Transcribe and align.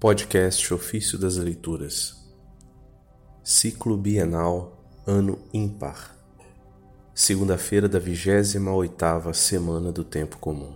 Podcast 0.00 0.72
Ofício 0.72 1.18
das 1.18 1.36
Leituras, 1.36 2.16
Ciclo 3.44 3.98
Bienal, 3.98 4.82
Ano 5.06 5.38
Ímpar, 5.52 6.16
segunda-feira 7.14 7.86
da 7.86 7.98
vigésima 7.98 8.72
oitava 8.72 9.34
semana 9.34 9.92
do 9.92 10.02
Tempo 10.02 10.38
Comum. 10.38 10.72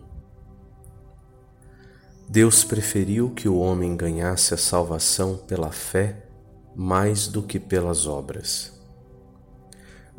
Deus 2.29 2.64
preferiu 2.64 3.30
que 3.30 3.48
o 3.48 3.56
homem 3.56 3.96
ganhasse 3.96 4.53
a 4.53 4.58
salvação 4.58 5.38
pela 5.38 5.72
fé 5.72 6.29
mais 6.77 7.27
do 7.27 7.43
que 7.43 7.59
pelas 7.59 8.06
obras. 8.06 8.79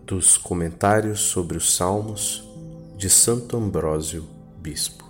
Dos 0.04 0.36
Comentários 0.36 1.20
sobre 1.20 1.58
os 1.58 1.76
Salmos 1.76 2.44
de 2.98 3.08
Santo 3.08 3.56
Ambrósio, 3.56 4.28
Bispo. 4.58 5.05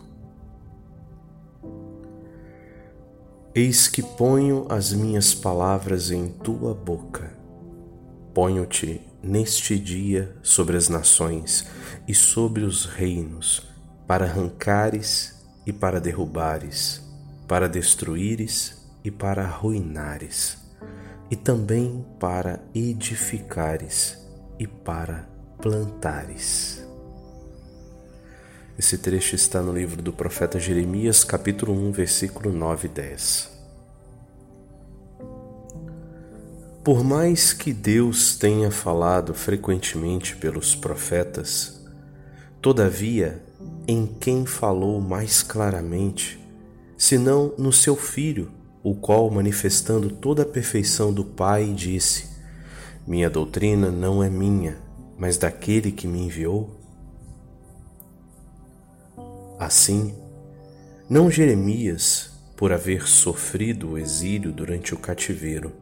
Eis 3.58 3.88
que 3.88 4.04
ponho 4.04 4.66
as 4.68 4.92
minhas 4.92 5.34
palavras 5.34 6.12
em 6.12 6.28
tua 6.28 6.74
boca. 6.74 7.32
Ponho-te 8.34 9.00
neste 9.24 9.80
dia 9.80 10.36
sobre 10.44 10.76
as 10.76 10.90
nações 10.90 11.66
e 12.06 12.14
sobre 12.14 12.66
os 12.66 12.84
reinos, 12.84 13.66
para 14.06 14.26
arrancares 14.26 15.42
e 15.66 15.72
para 15.72 16.02
derrubares, 16.02 17.02
para 17.48 17.70
destruíres 17.70 18.86
e 19.06 19.10
para 19.10 19.44
arruinares, 19.46 20.58
e 21.32 21.38
também 21.38 22.06
para 22.20 22.62
edificares 22.76 24.18
e 24.60 24.68
para 24.68 25.30
plantares. 25.62 26.85
Esse 28.78 28.98
trecho 28.98 29.36
está 29.36 29.62
no 29.62 29.72
livro 29.72 30.02
do 30.02 30.12
profeta 30.12 30.60
Jeremias, 30.60 31.24
capítulo 31.24 31.72
1, 31.72 31.94
versículo 31.94 32.52
9 32.52 32.88
e 32.88 32.92
10. 32.92 33.52
Por 36.84 37.02
mais 37.02 37.54
que 37.54 37.72
Deus 37.72 38.36
tenha 38.36 38.70
falado 38.70 39.34
frequentemente 39.34 40.36
pelos 40.36 40.76
profetas, 40.76 41.86
todavia, 42.62 43.42
em 43.88 44.06
quem 44.06 44.46
falou 44.46 45.00
mais 45.00 45.42
claramente, 45.42 46.38
senão 46.98 47.54
no 47.58 47.72
seu 47.72 47.96
Filho, 47.96 48.52
o 48.84 48.94
qual, 48.94 49.32
manifestando 49.32 50.10
toda 50.10 50.44
a 50.44 50.46
perfeição 50.46 51.14
do 51.14 51.24
Pai, 51.24 51.72
disse: 51.74 52.26
Minha 53.08 53.30
doutrina 53.30 53.90
não 53.90 54.22
é 54.22 54.30
minha, 54.30 54.78
mas 55.18 55.38
daquele 55.38 55.94
que 55.94 56.06
me 56.06 56.20
enviou? 56.20 56.85
Assim, 59.60 60.14
não 61.10 61.30
Jeremias, 61.32 62.32
por 62.58 62.72
haver 62.72 63.08
sofrido 63.08 63.92
o 63.92 63.98
exílio 63.98 64.52
durante 64.52 64.94
o 64.94 64.98
cativeiro, 64.98 65.74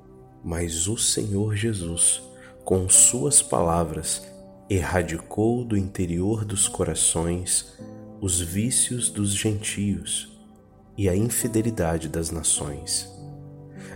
mas 0.43 0.87
o 0.87 0.97
Senhor 0.97 1.55
Jesus, 1.55 2.21
com 2.65 2.87
suas 2.89 3.41
palavras, 3.41 4.27
erradicou 4.69 5.63
do 5.63 5.77
interior 5.77 6.43
dos 6.43 6.67
corações 6.67 7.73
os 8.19 8.39
vícios 8.39 9.09
dos 9.09 9.33
gentios 9.33 10.37
e 10.97 11.09
a 11.09 11.15
infidelidade 11.15 12.07
das 12.07 12.31
nações. 12.31 13.11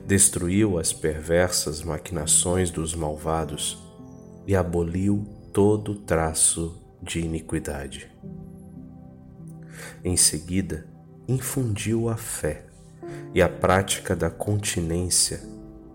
Destruiu 0.05 0.77
as 0.79 0.93
perversas 0.93 1.81
maquinações 1.81 2.71
dos 2.71 2.95
malvados 2.95 3.77
e 4.45 4.55
aboliu 4.55 5.25
todo 5.51 5.95
traço 5.95 6.81
de 7.01 7.19
iniquidade. 7.19 8.09
Em 10.03 10.15
seguida, 10.17 10.87
infundiu 11.27 12.09
a 12.09 12.15
fé 12.15 12.65
e 13.33 13.41
a 13.41 13.49
prática 13.49 14.15
da 14.15 14.29
continência 14.29 15.41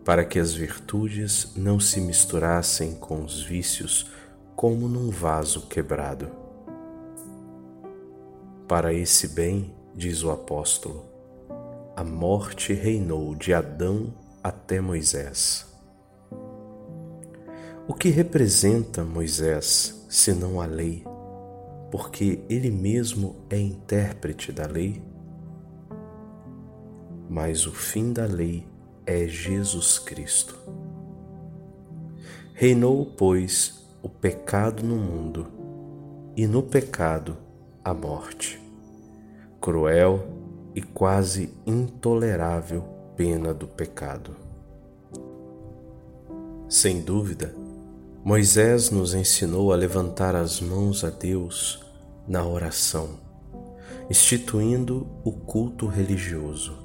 para 0.04 0.24
que 0.24 0.38
as 0.38 0.52
virtudes 0.52 1.52
não 1.56 1.78
se 1.78 2.00
misturassem 2.00 2.94
com 2.94 3.24
os 3.24 3.42
vícios 3.42 4.10
como 4.56 4.88
num 4.88 5.10
vaso 5.10 5.68
quebrado. 5.68 6.30
Para 8.66 8.92
esse 8.92 9.28
bem, 9.28 9.74
diz 9.94 10.22
o 10.22 10.30
apóstolo, 10.30 11.04
a 11.94 12.02
morte 12.02 12.72
reinou 12.72 13.34
de 13.34 13.52
Adão 13.52 14.14
até 14.42 14.80
Moisés. 14.80 15.66
O 17.86 17.94
que 17.94 18.08
representa 18.08 19.04
Moisés 19.04 20.06
senão 20.08 20.60
a 20.60 20.66
lei? 20.66 21.04
Porque 21.92 22.42
ele 22.48 22.70
mesmo 22.70 23.36
é 23.50 23.60
intérprete 23.60 24.50
da 24.50 24.66
lei? 24.66 25.02
Mas 27.28 27.66
o 27.66 27.70
fim 27.70 28.14
da 28.14 28.24
lei 28.24 28.66
é 29.04 29.28
Jesus 29.28 29.98
Cristo. 29.98 30.58
Reinou, 32.54 33.04
pois, 33.04 33.86
o 34.02 34.08
pecado 34.08 34.82
no 34.82 34.96
mundo, 34.96 35.46
e 36.34 36.46
no 36.46 36.62
pecado 36.62 37.36
a 37.84 37.92
morte. 37.92 38.58
Cruel 39.60 40.26
e 40.74 40.80
quase 40.80 41.52
intolerável 41.66 42.84
pena 43.14 43.52
do 43.52 43.68
pecado. 43.68 44.34
Sem 46.70 47.02
dúvida, 47.02 47.54
Moisés 48.24 48.88
nos 48.88 49.14
ensinou 49.14 49.72
a 49.72 49.76
levantar 49.76 50.36
as 50.36 50.60
mãos 50.60 51.02
a 51.02 51.10
Deus 51.10 51.84
na 52.28 52.46
oração, 52.46 53.18
instituindo 54.08 55.08
o 55.24 55.32
culto 55.32 55.88
religioso. 55.88 56.78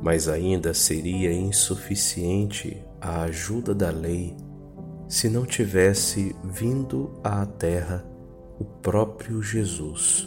Mas 0.00 0.28
ainda 0.28 0.72
seria 0.72 1.30
insuficiente 1.30 2.82
a 2.98 3.24
ajuda 3.24 3.74
da 3.74 3.90
lei 3.90 4.34
se 5.06 5.28
não 5.28 5.44
tivesse 5.44 6.34
vindo 6.42 7.20
à 7.22 7.44
terra 7.44 8.02
o 8.58 8.64
próprio 8.64 9.42
Jesus 9.42 10.26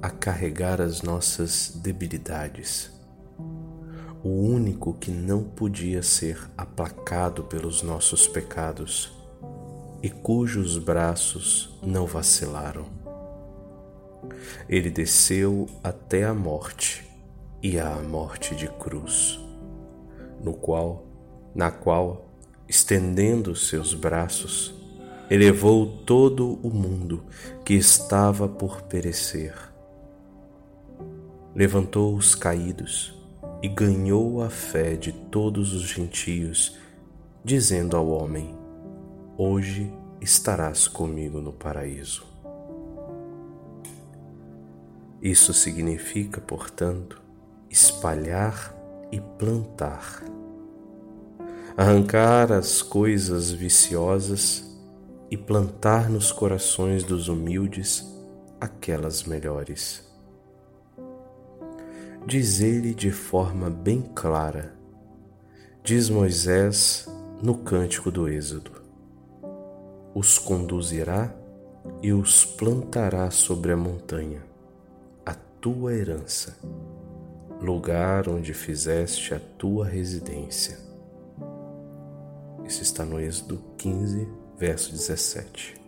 a 0.00 0.08
carregar 0.08 0.80
as 0.80 1.02
nossas 1.02 1.72
debilidades 1.82 2.93
o 4.24 4.30
único 4.30 4.94
que 4.94 5.10
não 5.10 5.44
podia 5.44 6.02
ser 6.02 6.50
aplacado 6.56 7.44
pelos 7.44 7.82
nossos 7.82 8.26
pecados 8.26 9.12
e 10.02 10.08
cujos 10.08 10.78
braços 10.78 11.78
não 11.82 12.06
vacilaram. 12.06 12.86
Ele 14.66 14.90
desceu 14.90 15.68
até 15.82 16.24
a 16.24 16.32
morte 16.32 17.06
e 17.62 17.78
à 17.78 17.96
morte 17.96 18.54
de 18.54 18.66
cruz, 18.66 19.38
no 20.42 20.54
qual, 20.54 21.04
na 21.54 21.70
qual, 21.70 22.30
estendendo 22.66 23.54
seus 23.54 23.92
braços, 23.92 24.74
elevou 25.28 25.86
todo 25.86 26.58
o 26.62 26.70
mundo 26.70 27.22
que 27.62 27.74
estava 27.74 28.48
por 28.48 28.80
perecer. 28.84 29.54
Levantou 31.54 32.14
os 32.14 32.34
caídos 32.34 33.22
e 33.64 33.68
ganhou 33.68 34.42
a 34.42 34.50
fé 34.50 34.94
de 34.94 35.10
todos 35.10 35.72
os 35.72 35.84
gentios, 35.84 36.76
dizendo 37.42 37.96
ao 37.96 38.10
homem: 38.10 38.54
Hoje 39.38 39.90
estarás 40.20 40.86
comigo 40.86 41.40
no 41.40 41.50
paraíso. 41.50 42.26
Isso 45.22 45.54
significa, 45.54 46.42
portanto, 46.42 47.22
espalhar 47.70 48.76
e 49.10 49.18
plantar. 49.18 50.22
Arrancar 51.74 52.52
as 52.52 52.82
coisas 52.82 53.50
viciosas 53.50 54.78
e 55.30 55.38
plantar 55.38 56.10
nos 56.10 56.30
corações 56.30 57.02
dos 57.02 57.28
humildes 57.28 58.04
aquelas 58.60 59.24
melhores 59.24 60.13
diz 62.26 62.60
ele 62.60 62.94
de 62.94 63.10
forma 63.10 63.68
bem 63.68 64.00
clara, 64.00 64.74
diz 65.82 66.08
Moisés 66.08 67.06
no 67.42 67.58
cântico 67.58 68.10
do 68.10 68.28
Êxodo: 68.28 68.70
Os 70.14 70.38
conduzirá 70.38 71.34
e 72.02 72.12
os 72.12 72.44
plantará 72.44 73.30
sobre 73.30 73.72
a 73.72 73.76
montanha, 73.76 74.42
a 75.24 75.34
tua 75.34 75.92
herança, 75.92 76.56
lugar 77.60 78.28
onde 78.28 78.54
fizeste 78.54 79.34
a 79.34 79.40
tua 79.58 79.86
residência. 79.86 80.78
Isso 82.64 82.82
está 82.82 83.04
no 83.04 83.20
Êxodo 83.20 83.60
15, 83.76 84.26
verso 84.56 84.92
17 84.92 85.83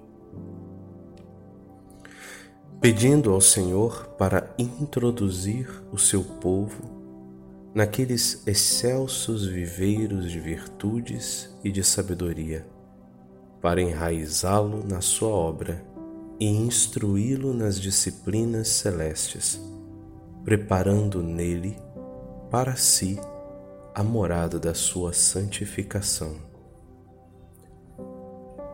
pedindo 2.81 3.32
ao 3.32 3.40
Senhor 3.40 4.06
para 4.19 4.55
introduzir 4.58 5.69
o 5.90 5.99
seu 5.99 6.23
povo 6.23 6.96
naqueles 7.75 8.46
excelsos 8.46 9.46
viveiros 9.46 10.31
de 10.31 10.38
virtudes 10.38 11.50
e 11.64 11.70
de 11.70 11.82
sabedoria, 11.82 12.67
para 13.61 13.81
enraizá-lo 13.81 14.87
na 14.87 15.00
sua 15.00 15.28
obra 15.28 15.84
e 16.38 16.46
instruí-lo 16.46 17.52
nas 17.55 17.81
disciplinas 17.81 18.69
celestes, 18.69 19.61
preparando 20.44 21.22
nele 21.22 21.76
para 22.50 22.76
si 22.76 23.19
a 23.94 24.02
morada 24.02 24.58
da 24.58 24.75
sua 24.75 25.12
santificação. 25.12 26.37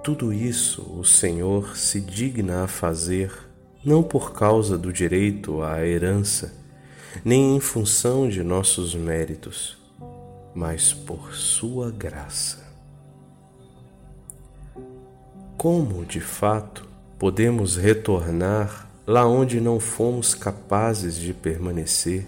Tudo 0.03 0.33
isso 0.33 0.83
o 0.99 1.05
Senhor 1.05 1.77
se 1.77 2.01
digna 2.01 2.65
a 2.65 2.69
fazer 2.69 3.52
não 3.85 4.03
por 4.03 4.33
causa 4.33 4.79
do 4.79 4.93
direito 4.93 5.63
à 5.63 5.85
herança, 5.85 6.55
nem 7.25 7.57
em 7.57 7.61
função 7.61 8.29
de 8.29 8.43
nossos 8.43 8.95
méritos, 8.95 9.77
mas 10.55 10.93
por 10.93 11.35
sua 11.35 11.91
graça. 11.91 12.63
Como, 15.57 16.05
de 16.05 16.21
fato, 16.21 16.89
podemos 17.19 17.77
retornar 17.77 18.89
lá 19.07 19.27
onde 19.27 19.61
não 19.61 19.81
fomos 19.81 20.35
capazes 20.35 21.17
de 21.17 21.35
permanecer, 21.35 22.27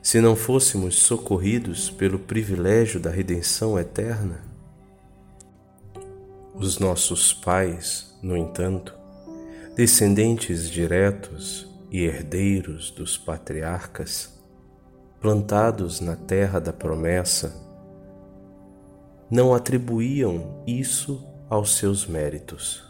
se 0.00 0.20
não 0.20 0.34
fôssemos 0.34 0.96
socorridos 0.96 1.90
pelo 1.90 2.18
privilégio 2.18 2.98
da 2.98 3.10
redenção 3.10 3.78
eterna? 3.78 4.40
Os 6.54 6.78
nossos 6.78 7.32
pais, 7.32 8.12
no 8.22 8.36
entanto, 8.36 9.01
descendentes 9.74 10.68
diretos 10.68 11.66
e 11.90 12.02
herdeiros 12.02 12.90
dos 12.90 13.16
patriarcas, 13.16 14.38
plantados 15.18 15.98
na 15.98 16.14
terra 16.14 16.60
da 16.60 16.74
promessa, 16.74 17.54
não 19.30 19.54
atribuíam 19.54 20.62
isso 20.66 21.26
aos 21.48 21.76
seus 21.76 22.06
méritos. 22.06 22.84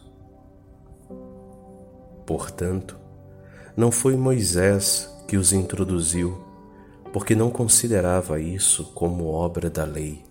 Portanto, 2.27 2.99
não 3.77 3.93
foi 3.93 4.17
Moisés 4.17 5.09
que 5.29 5.37
os 5.37 5.53
introduziu, 5.53 6.45
porque 7.13 7.37
não 7.37 7.49
considerava 7.49 8.41
isso 8.41 8.93
como 8.93 9.27
obra 9.27 9.71
da 9.71 9.85
lei, 9.85 10.25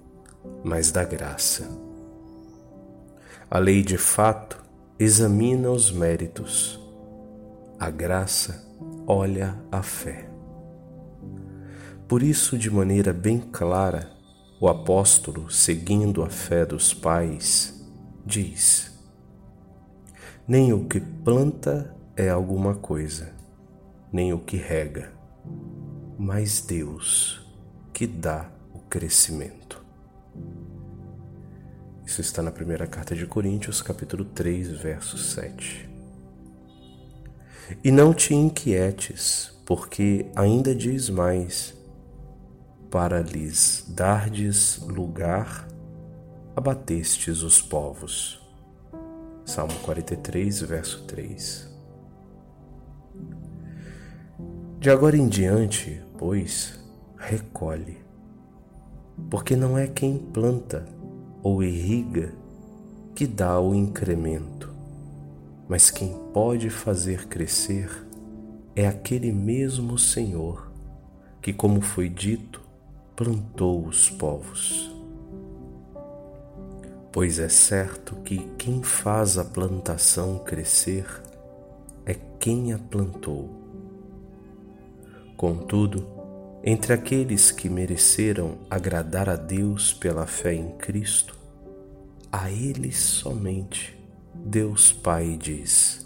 mas 0.65 0.91
da 0.91 1.05
graça. 1.05 1.69
A 3.49 3.57
lei 3.57 3.83
de 3.83 3.97
fato 3.97 4.60
examina 5.03 5.71
os 5.71 5.91
méritos, 5.91 6.79
a 7.79 7.89
graça 7.89 8.63
olha 9.07 9.59
a 9.71 9.81
fé. 9.81 10.29
Por 12.07 12.21
isso, 12.21 12.55
de 12.55 12.69
maneira 12.69 13.11
bem 13.11 13.39
clara, 13.39 14.11
o 14.59 14.67
apóstolo, 14.67 15.49
seguindo 15.49 16.21
a 16.21 16.29
fé 16.29 16.67
dos 16.67 16.93
pais, 16.93 17.83
diz: 18.23 18.95
Nem 20.47 20.71
o 20.71 20.85
que 20.85 20.99
planta 20.99 21.95
é 22.15 22.29
alguma 22.29 22.75
coisa, 22.75 23.33
nem 24.13 24.31
o 24.33 24.37
que 24.37 24.57
rega, 24.57 25.11
mas 26.15 26.61
Deus 26.61 27.43
que 27.91 28.05
dá 28.05 28.51
o 28.71 28.77
crescimento. 28.81 29.80
Isso 32.11 32.19
está 32.19 32.41
na 32.41 32.51
primeira 32.51 32.85
carta 32.85 33.15
de 33.15 33.25
Coríntios, 33.25 33.81
capítulo 33.81 34.25
3, 34.25 34.67
verso 34.71 35.17
7. 35.17 35.89
E 37.81 37.89
não 37.89 38.13
te 38.13 38.35
inquietes, 38.35 39.57
porque 39.65 40.29
ainda 40.35 40.75
diz 40.75 41.09
mais: 41.09 41.73
para 42.89 43.21
lhes 43.21 43.85
dardes 43.87 44.79
lugar, 44.79 45.65
abatestes 46.53 47.43
os 47.43 47.61
povos. 47.61 48.45
Salmo 49.45 49.75
43, 49.75 50.63
verso 50.63 51.05
3. 51.05 51.73
De 54.81 54.89
agora 54.89 55.15
em 55.15 55.29
diante, 55.29 56.03
pois, 56.17 56.77
recolhe, 57.17 57.99
porque 59.29 59.55
não 59.55 59.77
é 59.77 59.87
quem 59.87 60.17
planta 60.17 60.99
ou 61.43 61.63
irriga 61.63 62.33
que 63.15 63.27
dá 63.27 63.59
o 63.59 63.75
incremento, 63.75 64.71
mas 65.67 65.89
quem 65.89 66.13
pode 66.33 66.69
fazer 66.69 67.27
crescer 67.27 68.07
é 68.75 68.87
aquele 68.87 69.31
mesmo 69.31 69.97
Senhor 69.97 70.71
que, 71.41 71.51
como 71.51 71.81
foi 71.81 72.07
dito, 72.07 72.61
plantou 73.15 73.85
os 73.85 74.09
povos. 74.09 74.91
Pois 77.11 77.39
é 77.39 77.49
certo 77.49 78.15
que 78.23 78.37
quem 78.57 78.81
faz 78.81 79.37
a 79.37 79.43
plantação 79.43 80.39
crescer 80.39 81.05
é 82.05 82.15
quem 82.39 82.71
a 82.73 82.79
plantou. 82.79 83.49
Contudo, 85.35 86.20
entre 86.63 86.93
aqueles 86.93 87.51
que 87.51 87.69
mereceram 87.69 88.59
agradar 88.69 89.27
a 89.29 89.35
Deus 89.35 89.93
pela 89.93 90.27
fé 90.27 90.53
em 90.53 90.71
Cristo, 90.77 91.37
a 92.31 92.51
eles 92.51 92.97
somente 92.97 93.99
Deus 94.33 94.91
Pai 94.91 95.37
diz: 95.37 96.05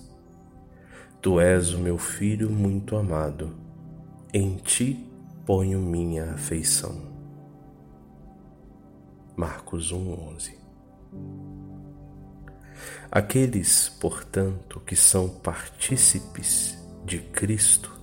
Tu 1.22 1.40
és 1.40 1.74
o 1.74 1.80
meu 1.80 1.98
filho 1.98 2.50
muito 2.50 2.96
amado, 2.96 3.56
em 4.34 4.56
ti 4.56 5.10
ponho 5.46 5.80
minha 5.80 6.31
afeição. 6.34 7.13
Marcos 9.36 9.92
1:11 9.92 10.56
Aqueles, 13.12 13.90
portanto, 13.90 14.81
que 14.86 14.96
são 14.96 15.30
partícipes 15.30 16.78
de 17.06 17.19
Cristo, 17.19 17.94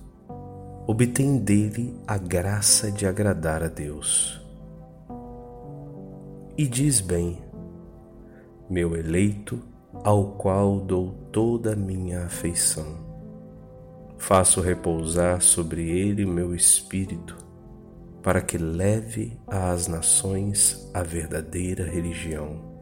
obtêm 0.87 1.37
dele 1.37 1.95
a 2.07 2.17
graça 2.17 2.91
de 2.91 3.05
agradar 3.05 3.63
a 3.63 3.67
Deus. 3.67 4.41
E 6.57 6.67
diz 6.67 7.01
bem: 7.01 7.41
Meu 8.69 8.95
eleito, 8.95 9.59
ao 10.03 10.33
qual 10.33 10.79
dou 10.79 11.11
toda 11.31 11.73
a 11.73 11.75
minha 11.75 12.25
afeição 12.25 13.13
faço 14.23 14.61
repousar 14.61 15.41
sobre 15.41 15.89
ele 15.89 16.25
meu 16.25 16.55
espírito, 16.55 17.35
para 18.21 18.39
que 18.39 18.57
leve 18.57 19.37
às 19.45 19.89
nações 19.89 20.89
a 20.93 21.03
verdadeira 21.03 21.83
religião, 21.83 22.73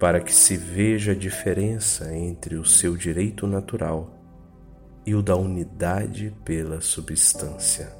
para 0.00 0.20
que 0.20 0.34
se 0.34 0.56
veja 0.56 1.12
a 1.12 1.14
diferença 1.14 2.12
entre 2.12 2.56
o 2.56 2.64
seu 2.64 2.96
direito 2.96 3.46
natural 3.46 4.19
e 5.04 5.14
o 5.14 5.22
da 5.22 5.36
unidade 5.36 6.34
pela 6.44 6.80
substância. 6.80 7.92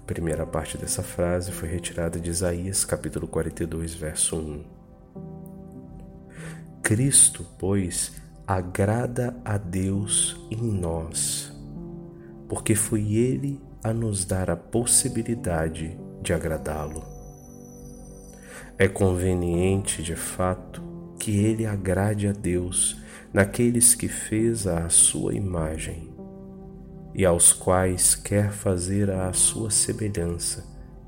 A 0.00 0.04
primeira 0.06 0.46
parte 0.46 0.78
dessa 0.78 1.02
frase 1.02 1.52
foi 1.52 1.68
retirada 1.68 2.18
de 2.18 2.30
Isaías 2.30 2.84
capítulo 2.84 3.28
42, 3.28 3.94
verso 3.94 4.36
1. 4.36 4.64
Cristo, 6.82 7.44
pois, 7.58 8.12
agrada 8.46 9.36
a 9.44 9.58
Deus 9.58 10.40
em 10.50 10.72
nós, 10.72 11.52
porque 12.48 12.74
foi 12.74 13.12
Ele 13.12 13.60
a 13.84 13.92
nos 13.92 14.24
dar 14.24 14.48
a 14.50 14.56
possibilidade 14.56 15.98
de 16.22 16.32
agradá-lo. 16.32 17.04
É 18.78 18.88
conveniente, 18.88 20.02
de 20.02 20.16
fato, 20.16 20.82
que 21.18 21.36
Ele 21.36 21.66
agrade 21.66 22.26
a 22.26 22.32
Deus 22.32 22.96
naqueles 23.32 23.94
que 23.94 24.08
fez 24.08 24.66
à 24.66 24.88
sua 24.88 25.34
imagem 25.34 26.10
e 27.14 27.24
aos 27.24 27.52
quais 27.52 28.14
quer 28.14 28.52
fazer 28.52 29.10
à 29.10 29.32
sua 29.32 29.70
semelhança 29.70 30.64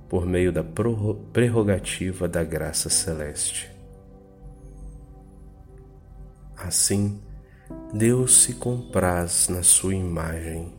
por 0.09 0.27
meio 0.27 0.53
da 0.53 0.65
prerrogativa 1.33 2.27
da 2.27 2.43
graça 2.43 2.91
celeste. 2.91 3.71
Assim, 6.57 7.21
Deus 7.95 8.43
se 8.43 8.55
compraz 8.55 9.49
na 9.49 9.63
sua 9.63 9.95
imagem 9.95 10.75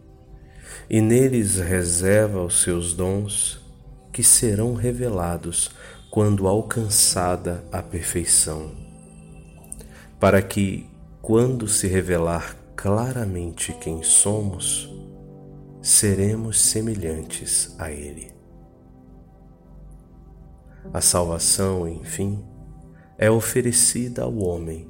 e 0.90 1.00
neles 1.02 1.58
reserva 1.58 2.44
os 2.44 2.62
seus 2.62 2.94
dons 2.94 3.62
que 4.12 4.22
serão 4.24 4.74
revelados 4.74 5.72
quando 6.12 6.48
alcançada 6.48 7.64
a 7.72 7.82
perfeição, 7.82 8.72
para 10.20 10.42
que, 10.42 10.91
quando 11.22 11.68
se 11.68 11.88
revelar 11.88 12.56
claramente 12.76 13.74
quem 13.74 14.02
somos, 14.02 14.90
seremos 15.82 16.60
semelhantes 16.60 17.76
a 17.78 17.92
Ele. 17.92 18.32
A 20.94 21.00
salvação, 21.00 21.88
enfim, 21.88 22.44
é 23.18 23.30
oferecida 23.30 24.24
ao 24.24 24.36
homem 24.38 24.90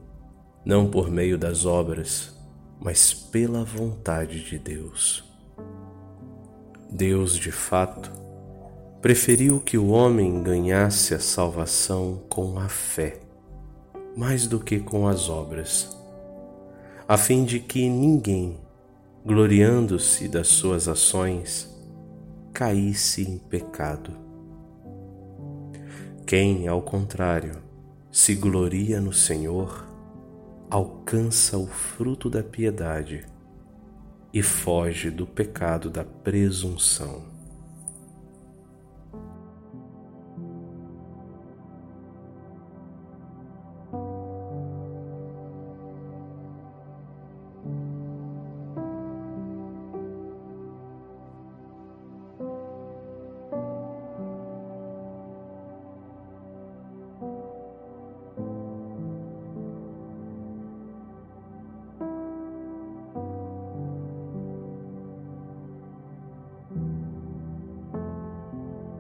não 0.64 0.90
por 0.90 1.10
meio 1.10 1.38
das 1.38 1.66
obras, 1.66 2.34
mas 2.80 3.14
pela 3.14 3.64
vontade 3.64 4.44
de 4.44 4.58
Deus. 4.58 5.24
Deus, 6.90 7.36
de 7.36 7.52
fato, 7.52 8.12
preferiu 9.02 9.60
que 9.60 9.78
o 9.78 9.90
homem 9.90 10.44
ganhasse 10.44 11.14
a 11.14 11.20
salvação 11.20 12.22
com 12.30 12.60
a 12.60 12.70
fé, 12.70 13.20
mais 14.16 14.46
do 14.46 14.60
que 14.60 14.80
com 14.80 15.08
as 15.08 15.30
obras, 15.30 15.90
a 17.12 17.18
fim 17.18 17.44
de 17.44 17.60
que 17.60 17.90
ninguém, 17.90 18.58
gloriando-se 19.26 20.30
das 20.30 20.48
suas 20.48 20.88
ações, 20.88 21.70
caísse 22.54 23.30
em 23.30 23.38
pecado. 23.38 24.18
Quem, 26.26 26.70
ao 26.70 26.82
contrário, 26.82 27.62
se 28.10 28.34
gloria 28.34 29.02
no 29.02 29.12
Senhor, 29.12 29.86
alcança 30.70 31.58
o 31.58 31.68
fruto 31.68 32.30
da 32.30 32.42
piedade 32.42 33.26
e 34.34 34.42
foge 34.42 35.12
do 35.12 35.28
pecado 35.28 35.90
da 35.90 36.06
presunção. 36.06 37.31